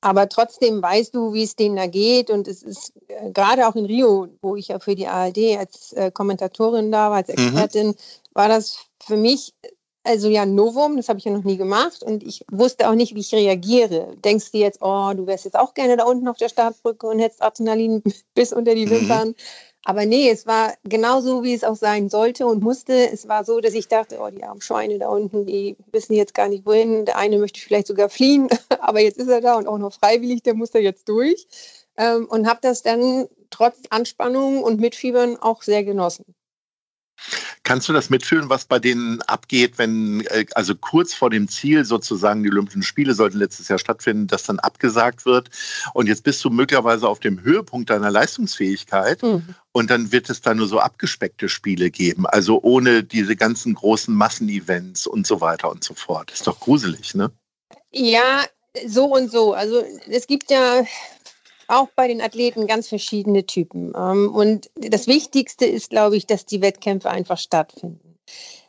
Aber 0.00 0.28
trotzdem 0.28 0.80
weißt 0.80 1.14
du, 1.14 1.32
wie 1.32 1.42
es 1.42 1.56
denen 1.56 1.76
da 1.76 1.86
geht. 1.86 2.30
Und 2.30 2.46
es 2.48 2.62
ist 2.62 2.92
äh, 3.08 3.30
gerade 3.32 3.66
auch 3.66 3.74
in 3.74 3.86
Rio, 3.86 4.28
wo 4.42 4.56
ich 4.56 4.68
ja 4.68 4.78
für 4.78 4.94
die 4.94 5.08
ARD 5.08 5.58
als 5.58 5.92
äh, 5.94 6.10
Kommentatorin 6.10 6.92
da 6.92 7.10
war, 7.10 7.16
als 7.16 7.28
mhm. 7.28 7.34
Expertin, 7.34 7.86
mhm. 7.88 7.94
war 8.34 8.48
das 8.48 8.78
für 9.04 9.16
mich 9.16 9.54
also 10.08 10.28
ja, 10.30 10.46
Novum, 10.46 10.96
das 10.96 11.10
habe 11.10 11.18
ich 11.18 11.26
ja 11.26 11.32
noch 11.32 11.44
nie 11.44 11.58
gemacht 11.58 12.02
und 12.02 12.22
ich 12.22 12.42
wusste 12.50 12.88
auch 12.88 12.94
nicht, 12.94 13.14
wie 13.14 13.20
ich 13.20 13.34
reagiere. 13.34 14.16
Denkst 14.24 14.52
du 14.52 14.58
jetzt, 14.58 14.78
oh, 14.80 15.12
du 15.14 15.26
wärst 15.26 15.44
jetzt 15.44 15.58
auch 15.58 15.74
gerne 15.74 15.98
da 15.98 16.04
unten 16.04 16.28
auf 16.28 16.38
der 16.38 16.48
Startbrücke 16.48 17.06
und 17.06 17.18
hättest 17.18 17.42
Adrenalin 17.42 18.02
bis 18.34 18.54
unter 18.54 18.74
die 18.74 18.86
mhm. 18.86 18.90
Wimpern. 18.90 19.28
Mhm. 19.28 19.34
Aber 19.84 20.06
nee, 20.06 20.30
es 20.30 20.46
war 20.46 20.74
genau 20.84 21.20
so, 21.20 21.42
wie 21.42 21.52
es 21.52 21.62
auch 21.62 21.76
sein 21.76 22.08
sollte 22.08 22.46
und 22.46 22.62
musste. 22.62 23.10
Es 23.10 23.28
war 23.28 23.44
so, 23.44 23.60
dass 23.60 23.74
ich 23.74 23.88
dachte, 23.88 24.18
oh, 24.20 24.30
die 24.30 24.42
armen 24.42 24.62
Schweine 24.62 24.98
da 24.98 25.08
unten, 25.08 25.44
die 25.44 25.76
wissen 25.92 26.14
jetzt 26.14 26.34
gar 26.34 26.48
nicht 26.48 26.64
wohin. 26.64 27.04
Der 27.04 27.18
eine 27.18 27.38
möchte 27.38 27.60
vielleicht 27.60 27.86
sogar 27.86 28.08
fliehen, 28.08 28.48
aber 28.80 29.00
jetzt 29.00 29.18
ist 29.18 29.28
er 29.28 29.42
da 29.42 29.56
und 29.56 29.68
auch 29.68 29.78
noch 29.78 29.92
freiwillig, 29.92 30.42
der 30.42 30.54
muss 30.54 30.70
da 30.70 30.78
jetzt 30.78 31.06
durch. 31.08 31.46
Ähm, 31.98 32.26
und 32.30 32.48
habe 32.48 32.60
das 32.62 32.82
dann 32.82 33.28
trotz 33.50 33.76
Anspannung 33.90 34.62
und 34.62 34.80
Mitfiebern 34.80 35.36
auch 35.36 35.62
sehr 35.62 35.84
genossen. 35.84 36.24
Kannst 37.62 37.88
du 37.88 37.92
das 37.92 38.10
mitfühlen, 38.10 38.48
was 38.48 38.64
bei 38.64 38.78
denen 38.78 39.20
abgeht, 39.22 39.78
wenn 39.78 40.20
äh, 40.26 40.46
also 40.54 40.74
kurz 40.74 41.14
vor 41.14 41.30
dem 41.30 41.48
Ziel 41.48 41.84
sozusagen 41.84 42.42
die 42.42 42.50
Olympischen 42.50 42.82
Spiele 42.82 43.14
sollten 43.14 43.38
letztes 43.38 43.68
Jahr 43.68 43.78
stattfinden, 43.78 44.26
dass 44.26 44.44
dann 44.44 44.58
abgesagt 44.58 45.26
wird 45.26 45.50
und 45.94 46.06
jetzt 46.06 46.24
bist 46.24 46.44
du 46.44 46.50
möglicherweise 46.50 47.08
auf 47.08 47.20
dem 47.20 47.42
Höhepunkt 47.42 47.90
deiner 47.90 48.10
Leistungsfähigkeit 48.10 49.22
mhm. 49.22 49.54
und 49.72 49.90
dann 49.90 50.12
wird 50.12 50.30
es 50.30 50.40
da 50.40 50.54
nur 50.54 50.66
so 50.66 50.78
abgespeckte 50.78 51.48
Spiele 51.48 51.90
geben, 51.90 52.26
also 52.26 52.60
ohne 52.62 53.02
diese 53.02 53.36
ganzen 53.36 53.74
großen 53.74 54.14
Massenevents 54.14 55.06
und 55.06 55.26
so 55.26 55.40
weiter 55.40 55.70
und 55.70 55.84
so 55.84 55.94
fort. 55.94 56.30
Ist 56.30 56.46
doch 56.46 56.60
gruselig, 56.60 57.14
ne? 57.14 57.30
Ja, 57.90 58.44
so 58.86 59.06
und 59.06 59.30
so. 59.30 59.54
Also 59.54 59.82
es 60.08 60.26
gibt 60.26 60.50
ja 60.50 60.84
auch 61.68 61.88
bei 61.94 62.08
den 62.08 62.20
Athleten 62.20 62.66
ganz 62.66 62.88
verschiedene 62.88 63.46
Typen. 63.46 63.92
Ähm, 63.96 64.34
und 64.34 64.70
das 64.74 65.06
Wichtigste 65.06 65.66
ist, 65.66 65.90
glaube 65.90 66.16
ich, 66.16 66.26
dass 66.26 66.46
die 66.46 66.62
Wettkämpfe 66.62 67.10
einfach 67.10 67.38
stattfinden. 67.38 68.16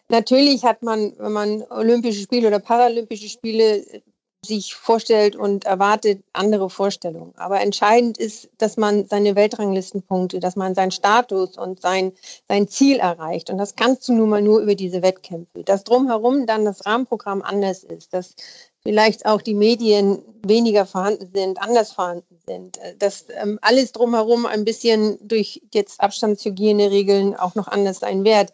Natürlich 0.10 0.64
hat 0.64 0.82
man, 0.82 1.14
wenn 1.18 1.32
man 1.32 1.64
Olympische 1.70 2.22
Spiele 2.22 2.48
oder 2.48 2.60
Paralympische 2.60 3.30
Spiele 3.30 3.86
sich 4.46 4.74
vorstellt 4.74 5.36
und 5.36 5.66
erwartet 5.66 6.24
andere 6.32 6.70
Vorstellungen. 6.70 7.34
Aber 7.36 7.60
entscheidend 7.60 8.18
ist, 8.18 8.50
dass 8.58 8.78
man 8.78 9.06
seine 9.06 9.36
Weltranglistenpunkte, 9.36 10.40
dass 10.40 10.56
man 10.56 10.76
seinen 10.76 10.92
Status 10.92 11.58
und 11.58 11.82
sein, 11.82 12.14
sein 12.48 12.68
Ziel 12.68 12.98
erreicht. 12.98 13.50
Und 13.50 13.58
das 13.58 13.76
kannst 13.76 14.08
du 14.08 14.14
nun 14.14 14.30
mal 14.30 14.42
nur 14.42 14.62
über 14.62 14.76
diese 14.76 15.02
Wettkämpfe. 15.02 15.64
Dass 15.64 15.84
drumherum 15.84 16.46
dann 16.46 16.64
das 16.64 16.86
Rahmenprogramm 16.86 17.42
anders 17.42 17.84
ist, 17.84 18.14
dass 18.14 18.36
vielleicht 18.82 19.26
auch 19.26 19.42
die 19.42 19.56
Medien 19.56 20.20
weniger 20.42 20.86
vorhanden 20.86 21.30
sind, 21.34 21.62
anders 21.62 21.92
vorhanden 21.92 22.40
sind, 22.48 22.78
äh, 22.78 22.96
dass 22.98 23.26
ähm, 23.42 23.60
alles 23.62 23.92
drumherum 23.92 24.46
ein 24.46 24.64
bisschen 24.64 25.18
durch 25.22 25.62
jetzt 25.74 26.00
Abstandshygieneregeln 26.00 27.36
auch 27.36 27.56
noch 27.56 27.68
anders 27.68 28.00
sein 28.00 28.24
wird. 28.24 28.54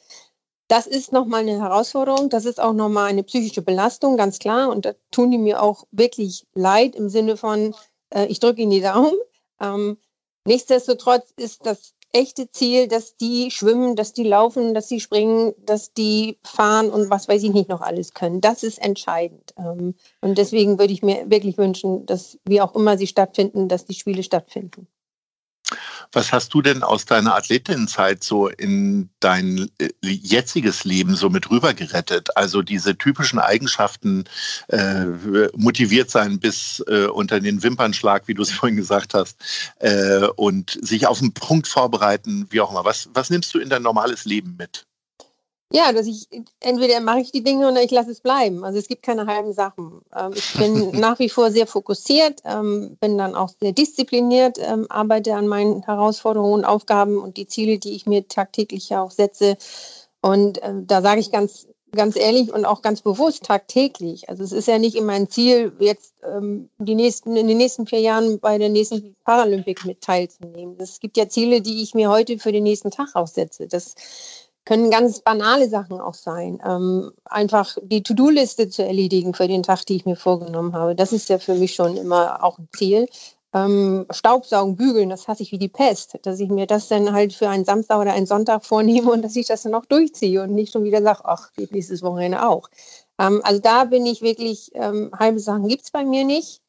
Das 0.68 0.88
ist 0.88 1.12
nochmal 1.12 1.42
eine 1.42 1.60
Herausforderung, 1.60 2.30
das 2.30 2.46
ist 2.46 2.60
auch 2.60 2.74
nochmal 2.74 3.08
eine 3.08 3.24
psychische 3.24 3.62
Belastung, 3.62 4.18
ganz 4.18 4.40
klar. 4.40 4.70
Und 4.70 4.86
da 4.86 4.94
tun 5.12 5.30
die 5.30 5.38
mir 5.38 5.62
auch 5.62 5.86
wirklich 5.92 6.48
leid 6.56 6.96
im 6.96 7.10
Sinne 7.10 7.38
von, 7.38 7.76
äh, 8.10 8.26
ich 8.26 8.40
drücke 8.40 8.62
ihnen 8.62 8.72
die 8.72 8.82
Daumen. 8.82 9.14
Ähm, 9.62 9.98
nichtsdestotrotz 10.46 11.32
ist 11.38 11.66
das 11.66 11.94
echte 12.16 12.50
Ziel, 12.50 12.88
dass 12.88 13.18
die 13.18 13.52
schwimmen, 13.52 13.96
dass 13.96 14.14
die 14.14 14.24
laufen, 14.24 14.74
dass 14.74 14.88
sie 14.88 15.02
springen, 15.02 15.54
dass 15.66 15.94
die 15.94 16.40
fahren 16.44 16.90
und 16.90 17.10
was 17.10 17.28
weiß 17.28 17.44
ich 17.44 17.52
nicht 17.52 17.70
noch 17.70 17.82
alles 17.82 18.14
können. 18.14 18.42
Das 18.42 18.64
ist 18.64 18.80
entscheidend. 18.80 19.54
Ähm, 19.58 19.96
und 20.22 20.38
deswegen 20.38 20.80
würde 20.80 20.94
ich 20.94 21.04
mir 21.04 21.30
wirklich 21.30 21.58
wünschen, 21.58 22.06
dass 22.06 22.40
wie 22.46 22.62
auch 22.62 22.74
immer 22.74 22.98
sie 22.98 23.08
stattfinden, 23.08 23.68
dass 23.68 23.86
die 23.86 23.94
Spiele 23.94 24.24
stattfinden. 24.24 24.88
Was 26.12 26.32
hast 26.32 26.54
du 26.54 26.62
denn 26.62 26.84
aus 26.84 27.06
deiner 27.06 27.36
Athletinnenzeit 27.36 28.24
so 28.24 28.48
in 28.48 29.10
dein 29.20 29.70
äh, 29.80 29.90
jetziges 30.02 30.84
Leben 30.84 31.16
so 31.16 31.30
mit 31.30 31.50
rübergerettet? 31.50 32.36
Also 32.38 32.62
diese 32.62 32.98
typischen 32.98 33.40
Eigenschaften, 33.40 34.26
äh, 34.70 35.06
motiviert 35.56 36.10
sein 36.10 36.40
bis 36.40 36.84
äh, 36.88 37.06
unter 37.08 37.40
den 37.40 37.64
Wimpernschlag, 37.64 38.28
wie 38.28 38.34
du 38.34 38.42
es 38.42 38.52
vorhin 38.52 38.78
gesagt 38.78 39.14
hast, 39.14 39.38
äh, 39.80 40.28
und 40.36 40.78
sich 40.82 41.08
auf 41.08 41.20
den 41.20 41.34
Punkt 41.34 41.68
vorbereiten, 41.68 42.48
wie 42.50 42.62
auch 42.62 42.72
immer. 42.72 42.86
Was, 42.86 43.10
was 43.14 43.30
nimmst 43.30 43.54
du 43.54 43.60
in 43.60 43.70
dein 43.70 43.84
normales 43.84 44.26
Leben 44.26 44.56
mit? 44.58 44.86
Ja, 45.74 45.92
dass 45.92 46.06
ich 46.06 46.28
entweder 46.60 47.00
mache 47.00 47.22
ich 47.22 47.32
die 47.32 47.44
Dinge 47.44 47.68
oder 47.70 47.82
ich 47.82 47.92
lasse 47.92 48.12
es 48.12 48.22
bleiben. 48.22 48.64
Also 48.64 48.78
es 48.78 48.88
gibt 48.88 49.02
keine 49.02 49.26
halben 49.26 49.52
Sachen. 49.52 50.02
Ähm, 50.16 50.32
ich 50.36 50.54
bin 50.54 50.92
nach 51.00 51.20
wie 51.20 51.30
vor 51.30 51.52
sehr 51.52 51.66
fokussiert, 51.68 52.42
ähm, 52.46 52.98
bin 53.00 53.18
dann 53.18 53.36
auch 53.36 53.50
sehr 53.60 53.72
diszipliniert, 53.72 54.58
ähm, 54.60 54.86
arbeite 54.90 55.34
an 55.36 55.48
meinen 55.48 55.84
Herausforderungen 55.84 56.54
und 56.54 56.66
Aufgaben 56.66 57.18
und 57.18 57.38
die 57.38 57.48
Ziele, 57.48 57.80
die 57.80 57.96
ich 57.96 58.06
mir 58.06 58.28
tagtäglich 58.28 58.96
auch 58.96 59.12
setze. 59.12 59.58
Und 60.22 60.60
da 60.88 61.04
sage 61.04 61.20
ich 61.20 61.32
ganz, 61.32 61.68
ganz 61.92 62.16
ehrlich 62.16 62.52
und 62.52 62.66
auch 62.66 62.82
ganz 62.82 63.02
bewusst 63.02 63.44
tagtäglich. 63.44 64.28
Also 64.28 64.44
es 64.44 64.54
ist 64.54 64.68
ja 64.68 64.80
nicht 64.80 64.96
immer 64.96 65.14
ein 65.14 65.30
Ziel, 65.30 65.72
jetzt 65.78 66.16
die 66.80 66.96
nächsten, 66.96 67.36
in 67.36 67.48
den 67.48 67.58
nächsten 67.58 67.86
vier 67.86 68.00
Jahren 68.00 68.40
bei 68.40 68.58
der 68.58 68.70
nächsten 68.70 69.16
Paralympic 69.24 69.86
mit 69.86 70.02
teilzunehmen. 70.02 70.78
Es 70.80 71.00
gibt 71.00 71.16
ja 71.16 71.30
Ziele, 71.30 71.62
die 71.62 71.84
ich 71.84 71.94
mir 71.94 72.10
heute 72.10 72.40
für 72.40 72.52
den 72.52 72.64
nächsten 72.64 72.90
Tag 72.90 73.16
aussetze. 73.16 73.68
Das 73.68 73.94
können 74.66 74.90
ganz 74.90 75.20
banale 75.20 75.70
Sachen 75.70 76.02
auch 76.02 76.16
sein. 76.16 76.62
Ähm, 76.66 77.12
einfach 77.26 77.78
die 77.84 78.04
To-Do-Liste 78.04 78.70
zu 78.70 78.84
erledigen 78.84 79.34
für 79.34 79.48
den 79.48 79.64
Tag, 79.64 79.86
die 79.86 79.96
ich 79.96 80.06
mir 80.06 80.16
vorgenommen 80.16 80.74
habe. 80.74 80.96
Das 80.96 81.14
ist 81.14 81.30
ja 81.30 81.38
für 81.40 81.56
mich 81.56 81.76
schon 81.76 81.96
immer 81.98 82.44
auch 82.44 82.58
ein 82.58 82.68
Ziel. 82.76 83.08
Ähm, 83.54 84.06
Staubsaugen, 84.10 84.76
bügeln, 84.76 85.10
das 85.10 85.28
hasse 85.28 85.44
ich 85.44 85.52
wie 85.52 85.60
die 85.60 85.70
Pest. 85.70 86.18
Dass 86.24 86.40
ich 86.40 86.50
mir 86.50 86.66
das 86.68 86.88
dann 86.88 87.14
halt 87.14 87.34
für 87.34 87.48
einen 87.48 87.64
Samstag 87.64 88.00
oder 88.00 88.14
einen 88.14 88.26
Sonntag 88.26 88.66
vornehme 88.66 89.12
und 89.12 89.22
dass 89.22 89.36
ich 89.36 89.48
das 89.48 89.64
dann 89.64 89.76
auch 89.76 89.86
durchziehe 89.86 90.42
und 90.42 90.54
nicht 90.54 90.74
schon 90.74 90.84
wieder 90.84 91.02
sage, 91.02 91.22
ach, 91.24 91.54
geht 91.54 91.72
nächstes 91.72 92.02
Wochenende 92.02 92.46
auch. 92.48 92.68
Ähm, 93.20 93.42
also 93.44 93.62
da 93.62 93.86
bin 93.86 94.06
ich 94.06 94.22
wirklich, 94.22 94.72
ähm, 94.74 95.12
halbe 95.18 95.40
Sachen 95.40 95.68
gibt 95.68 95.84
es 95.84 95.92
bei 95.92 96.04
mir 96.04 96.26
nicht. 96.26 96.62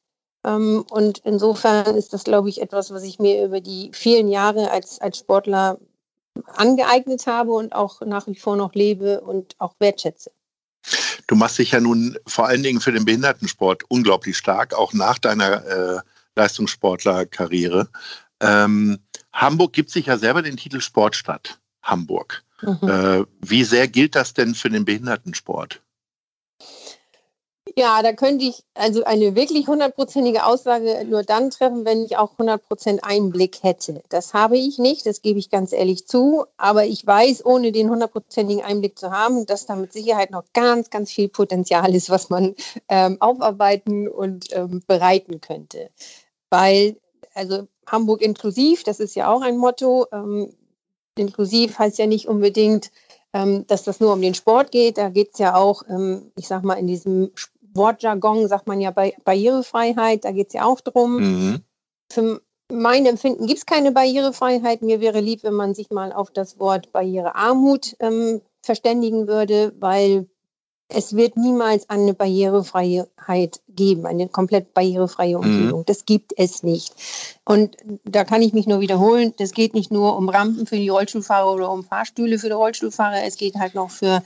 Ähm, 0.44 0.84
und 0.90 1.18
insofern 1.24 1.96
ist 1.96 2.12
das, 2.12 2.24
glaube 2.24 2.50
ich, 2.50 2.60
etwas, 2.62 2.92
was 2.92 3.02
ich 3.02 3.18
mir 3.18 3.44
über 3.44 3.60
die 3.60 3.90
vielen 3.92 4.28
Jahre 4.28 4.70
als, 4.70 5.00
als 5.00 5.18
Sportler 5.18 5.78
angeeignet 6.46 7.26
habe 7.26 7.52
und 7.52 7.74
auch 7.74 8.00
nach 8.02 8.26
wie 8.26 8.34
vor 8.34 8.56
noch 8.56 8.74
lebe 8.74 9.20
und 9.20 9.54
auch 9.58 9.74
wertschätze. 9.78 10.30
Du 11.26 11.34
machst 11.34 11.58
dich 11.58 11.72
ja 11.72 11.80
nun 11.80 12.16
vor 12.26 12.46
allen 12.46 12.62
Dingen 12.62 12.80
für 12.80 12.92
den 12.92 13.04
Behindertensport 13.04 13.82
unglaublich 13.88 14.36
stark, 14.36 14.74
auch 14.74 14.92
nach 14.92 15.18
deiner 15.18 15.64
äh, 15.66 15.98
Leistungssportlerkarriere. 16.36 17.88
Ähm, 18.40 18.98
Hamburg 19.32 19.72
gibt 19.72 19.90
sich 19.90 20.06
ja 20.06 20.18
selber 20.18 20.42
den 20.42 20.56
Titel 20.56 20.80
Sportstadt 20.80 21.58
Hamburg. 21.82 22.42
Mhm. 22.62 22.88
Äh, 22.88 23.24
wie 23.40 23.64
sehr 23.64 23.88
gilt 23.88 24.14
das 24.14 24.34
denn 24.34 24.54
für 24.54 24.70
den 24.70 24.84
Behindertensport? 24.84 25.82
Ja, 27.74 28.00
da 28.02 28.12
könnte 28.12 28.44
ich 28.44 28.62
also 28.74 29.02
eine 29.04 29.34
wirklich 29.34 29.66
hundertprozentige 29.66 30.46
Aussage 30.46 31.04
nur 31.04 31.24
dann 31.24 31.50
treffen, 31.50 31.84
wenn 31.84 32.04
ich 32.04 32.16
auch 32.16 32.38
hundertprozent 32.38 33.02
Einblick 33.02 33.62
hätte. 33.62 34.02
Das 34.08 34.34
habe 34.34 34.56
ich 34.56 34.78
nicht, 34.78 35.04
das 35.04 35.20
gebe 35.20 35.38
ich 35.38 35.50
ganz 35.50 35.72
ehrlich 35.72 36.06
zu. 36.06 36.44
Aber 36.56 36.86
ich 36.86 37.04
weiß, 37.04 37.44
ohne 37.44 37.72
den 37.72 37.90
hundertprozentigen 37.90 38.64
Einblick 38.64 38.98
zu 38.98 39.10
haben, 39.10 39.46
dass 39.46 39.66
da 39.66 39.74
mit 39.74 39.92
Sicherheit 39.92 40.30
noch 40.30 40.44
ganz, 40.52 40.90
ganz 40.90 41.10
viel 41.10 41.28
Potenzial 41.28 41.94
ist, 41.94 42.08
was 42.08 42.30
man 42.30 42.54
ähm, 42.88 43.20
aufarbeiten 43.20 44.08
und 44.08 44.46
ähm, 44.52 44.82
bereiten 44.86 45.40
könnte. 45.40 45.90
Weil, 46.50 46.96
also 47.34 47.66
Hamburg 47.86 48.22
inklusiv, 48.22 48.84
das 48.84 49.00
ist 49.00 49.16
ja 49.16 49.32
auch 49.32 49.42
ein 49.42 49.58
Motto. 49.58 50.06
Ähm, 50.12 50.54
inklusiv 51.18 51.78
heißt 51.78 51.98
ja 51.98 52.06
nicht 52.06 52.28
unbedingt, 52.28 52.90
ähm, 53.32 53.66
dass 53.66 53.82
das 53.82 54.00
nur 54.00 54.12
um 54.12 54.22
den 54.22 54.34
Sport 54.34 54.70
geht. 54.70 54.98
Da 54.98 55.10
geht 55.10 55.30
es 55.34 55.38
ja 55.38 55.56
auch, 55.56 55.82
ähm, 55.88 56.32
ich 56.36 56.46
sag 56.48 56.62
mal, 56.64 56.74
in 56.74 56.86
diesem 56.86 57.32
Wortjargon 57.76 58.48
sagt 58.48 58.66
man 58.66 58.80
ja 58.80 58.90
bei 58.90 59.14
Barrierefreiheit, 59.24 60.24
da 60.24 60.32
geht 60.32 60.48
es 60.48 60.54
ja 60.54 60.64
auch 60.64 60.80
drum. 60.80 61.16
Mhm. 61.16 61.60
Für 62.10 62.40
mein 62.72 63.06
Empfinden 63.06 63.46
gibt 63.46 63.58
es 63.58 63.66
keine 63.66 63.92
Barrierefreiheit. 63.92 64.82
Mir 64.82 65.00
wäre 65.00 65.20
lieb, 65.20 65.42
wenn 65.42 65.54
man 65.54 65.74
sich 65.74 65.90
mal 65.90 66.12
auf 66.12 66.30
das 66.30 66.58
Wort 66.58 66.92
Barrierearmut 66.92 67.96
ähm, 68.00 68.40
verständigen 68.62 69.28
würde, 69.28 69.72
weil 69.78 70.26
es 70.88 71.16
wird 71.16 71.36
niemals 71.36 71.88
eine 71.90 72.14
Barrierefreiheit 72.14 73.60
geben, 73.68 74.06
eine 74.06 74.28
komplett 74.28 74.72
barrierefreie 74.72 75.36
mhm. 75.36 75.44
Umgebung. 75.44 75.80
Mhm. 75.80 75.86
Das 75.86 76.04
gibt 76.04 76.32
es 76.36 76.62
nicht. 76.62 76.94
Und 77.44 77.76
da 78.04 78.24
kann 78.24 78.42
ich 78.42 78.52
mich 78.52 78.66
nur 78.66 78.80
wiederholen, 78.80 79.34
das 79.38 79.52
geht 79.52 79.74
nicht 79.74 79.90
nur 79.90 80.16
um 80.16 80.28
Rampen 80.28 80.66
für 80.66 80.76
die 80.76 80.88
Rollstuhlfahrer 80.88 81.52
oder 81.52 81.72
um 81.72 81.82
Fahrstühle 81.82 82.38
für 82.38 82.48
die 82.48 82.52
Rollstuhlfahrer, 82.52 83.24
es 83.24 83.36
geht 83.36 83.56
halt 83.56 83.74
noch 83.74 83.90
für 83.90 84.22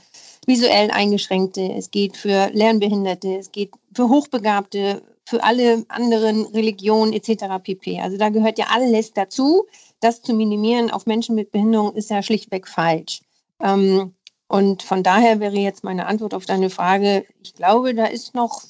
visuell 0.47 0.91
Eingeschränkte, 0.91 1.61
es 1.73 1.91
geht 1.91 2.17
für 2.17 2.49
Lernbehinderte, 2.53 3.37
es 3.37 3.51
geht 3.51 3.71
für 3.95 4.09
Hochbegabte, 4.09 5.01
für 5.25 5.43
alle 5.43 5.85
anderen 5.87 6.45
Religionen 6.47 7.13
etc. 7.13 7.45
pp. 7.63 8.01
Also 8.01 8.17
da 8.17 8.29
gehört 8.29 8.57
ja 8.57 8.65
alles 8.69 9.13
dazu. 9.13 9.65
Das 9.99 10.21
zu 10.21 10.33
minimieren 10.33 10.91
auf 10.91 11.05
Menschen 11.05 11.35
mit 11.35 11.51
Behinderung 11.51 11.93
ist 11.93 12.09
ja 12.09 12.21
schlichtweg 12.23 12.67
falsch. 12.67 13.21
Ähm, 13.61 14.13
und 14.47 14.83
von 14.83 15.03
daher 15.03 15.39
wäre 15.39 15.55
jetzt 15.55 15.83
meine 15.83 16.07
Antwort 16.07 16.33
auf 16.33 16.45
deine 16.45 16.69
Frage, 16.69 17.25
ich 17.41 17.53
glaube, 17.53 17.95
da 17.95 18.05
ist 18.05 18.35
noch 18.35 18.61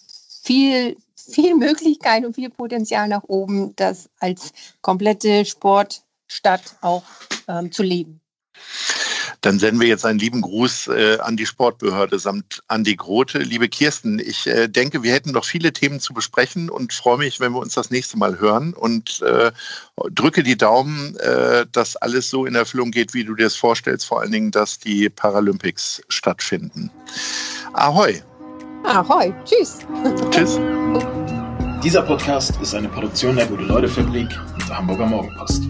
viel, 0.43 0.97
viel 1.15 1.55
Möglichkeit 1.55 2.25
und 2.25 2.35
viel 2.35 2.51
Potenzial 2.51 3.07
nach 3.07 3.23
oben, 3.27 3.75
das 3.75 4.09
als 4.19 4.51
komplette 4.81 5.45
Sportstadt 5.45 6.75
auch 6.81 7.03
ähm, 7.47 7.71
zu 7.71 7.81
leben. 7.81 8.21
Dann 9.41 9.57
senden 9.57 9.81
wir 9.81 9.87
jetzt 9.87 10.05
einen 10.05 10.19
lieben 10.19 10.41
Gruß 10.41 10.87
äh, 10.87 11.17
an 11.19 11.35
die 11.35 11.47
Sportbehörde 11.47 12.19
samt 12.19 12.61
Andi 12.67 12.95
Grote. 12.95 13.39
Liebe 13.39 13.69
Kirsten, 13.69 14.19
ich 14.19 14.45
äh, 14.45 14.67
denke, 14.67 15.01
wir 15.01 15.11
hätten 15.11 15.31
noch 15.31 15.45
viele 15.45 15.73
Themen 15.73 15.99
zu 15.99 16.13
besprechen 16.13 16.69
und 16.69 16.93
freue 16.93 17.17
mich, 17.17 17.39
wenn 17.39 17.51
wir 17.51 17.59
uns 17.59 17.73
das 17.73 17.89
nächste 17.89 18.19
Mal 18.19 18.39
hören 18.39 18.73
und 18.73 19.21
äh, 19.23 19.51
drücke 20.11 20.43
die 20.43 20.57
Daumen, 20.57 21.15
äh, 21.17 21.65
dass 21.71 21.95
alles 21.95 22.29
so 22.29 22.45
in 22.45 22.53
Erfüllung 22.53 22.91
geht, 22.91 23.15
wie 23.15 23.23
du 23.23 23.33
dir 23.33 23.47
es 23.47 23.55
vorstellst, 23.55 24.05
vor 24.05 24.21
allen 24.21 24.31
Dingen, 24.31 24.51
dass 24.51 24.77
die 24.77 25.09
Paralympics 25.09 26.03
stattfinden. 26.07 26.91
Ahoi! 27.73 28.21
Ahoi, 28.83 29.33
tschüss! 29.43 29.79
Tschüss! 30.29 30.59
Dieser 31.83 32.03
Podcast 32.03 32.59
ist 32.61 32.75
eine 32.75 32.89
Produktion 32.89 33.35
der 33.35 33.47
Gute-Leute-Fabrik 33.47 34.29
und 34.53 34.69
der 34.69 34.77
Hamburger 34.77 35.07
Morgenpost. 35.07 35.63